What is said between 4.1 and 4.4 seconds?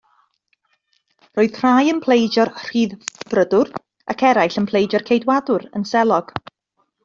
ac